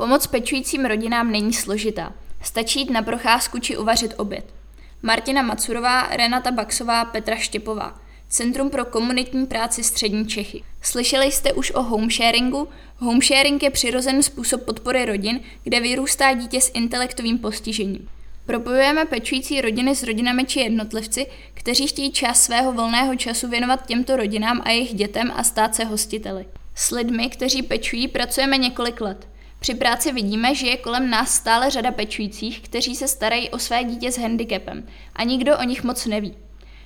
Pomoc 0.00 0.26
pečujícím 0.26 0.84
rodinám 0.84 1.30
není 1.30 1.52
složitá. 1.52 2.12
Stačí 2.42 2.80
jít 2.80 2.90
na 2.90 3.02
procházku 3.02 3.58
či 3.58 3.76
uvařit 3.76 4.14
oběd. 4.16 4.44
Martina 5.02 5.42
Macurová, 5.42 6.08
Renata 6.16 6.50
Baxová, 6.50 7.04
Petra 7.04 7.36
Štěpová. 7.36 8.00
Centrum 8.28 8.70
pro 8.70 8.84
komunitní 8.84 9.46
práci 9.46 9.84
Střední 9.84 10.26
Čechy. 10.26 10.62
Slyšeli 10.82 11.32
jste 11.32 11.52
už 11.52 11.70
o 11.70 11.82
homesharingu? 11.82 12.68
Homesharing 12.96 13.62
je 13.62 13.70
přirozený 13.70 14.22
způsob 14.22 14.62
podpory 14.64 15.04
rodin, 15.04 15.40
kde 15.64 15.80
vyrůstá 15.80 16.32
dítě 16.32 16.60
s 16.60 16.70
intelektovým 16.74 17.38
postižením. 17.38 18.08
Propojujeme 18.46 19.04
pečující 19.04 19.60
rodiny 19.60 19.96
s 19.96 20.02
rodinami 20.02 20.44
či 20.44 20.60
jednotlivci, 20.60 21.26
kteří 21.54 21.86
chtějí 21.86 22.12
čas 22.12 22.42
svého 22.42 22.72
volného 22.72 23.16
času 23.16 23.48
věnovat 23.48 23.86
těmto 23.86 24.16
rodinám 24.16 24.62
a 24.64 24.70
jejich 24.70 24.94
dětem 24.94 25.32
a 25.36 25.42
stát 25.44 25.74
se 25.74 25.84
hostiteli. 25.84 26.46
S 26.74 26.90
lidmi, 26.90 27.30
kteří 27.30 27.62
pečují, 27.62 28.08
pracujeme 28.08 28.56
několik 28.56 29.00
let. 29.00 29.30
Při 29.60 29.74
práci 29.74 30.12
vidíme, 30.12 30.54
že 30.54 30.66
je 30.66 30.76
kolem 30.76 31.10
nás 31.10 31.34
stále 31.34 31.70
řada 31.70 31.90
pečujících, 31.92 32.60
kteří 32.60 32.96
se 32.96 33.08
starají 33.08 33.50
o 33.50 33.58
své 33.58 33.84
dítě 33.84 34.12
s 34.12 34.18
handicapem 34.18 34.88
a 35.14 35.24
nikdo 35.24 35.58
o 35.58 35.62
nich 35.62 35.84
moc 35.84 36.06
neví. 36.06 36.34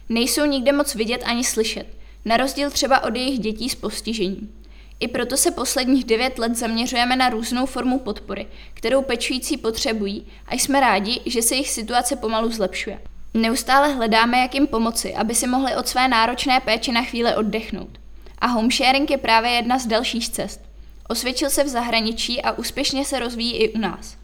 Nejsou 0.08 0.44
nikde 0.44 0.72
moc 0.72 0.94
vidět 0.94 1.22
ani 1.24 1.44
slyšet, 1.44 1.86
na 2.24 2.36
rozdíl 2.36 2.70
třeba 2.70 3.04
od 3.04 3.16
jejich 3.16 3.38
dětí 3.38 3.68
s 3.68 3.74
postižením. 3.74 4.54
I 5.00 5.08
proto 5.08 5.36
se 5.36 5.50
posledních 5.50 6.04
devět 6.04 6.38
let 6.38 6.56
zaměřujeme 6.56 7.16
na 7.16 7.28
různou 7.28 7.66
formu 7.66 7.98
podpory, 7.98 8.46
kterou 8.74 9.02
pečující 9.02 9.56
potřebují 9.56 10.26
a 10.46 10.54
jsme 10.54 10.80
rádi, 10.80 11.20
že 11.26 11.42
se 11.42 11.54
jejich 11.54 11.70
situace 11.70 12.16
pomalu 12.16 12.50
zlepšuje. 12.50 13.00
Neustále 13.34 13.94
hledáme, 13.94 14.38
jak 14.38 14.54
jim 14.54 14.66
pomoci, 14.66 15.14
aby 15.14 15.34
si 15.34 15.46
mohli 15.46 15.76
od 15.76 15.88
své 15.88 16.08
náročné 16.08 16.60
péče 16.60 16.92
na 16.92 17.02
chvíli 17.02 17.34
oddechnout. 17.34 17.98
A 18.38 18.46
homesharing 18.46 19.10
je 19.10 19.18
právě 19.18 19.50
jedna 19.50 19.78
z 19.78 19.86
dalších 19.86 20.28
cest. 20.28 20.73
Osvědčil 21.08 21.50
se 21.50 21.64
v 21.64 21.68
zahraničí 21.68 22.42
a 22.42 22.52
úspěšně 22.52 23.04
se 23.04 23.18
rozvíjí 23.18 23.56
i 23.56 23.72
u 23.72 23.78
nás. 23.78 24.16